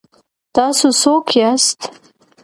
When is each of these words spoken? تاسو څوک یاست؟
تاسو 0.55 0.87
څوک 1.01 1.25
یاست؟ 1.39 1.79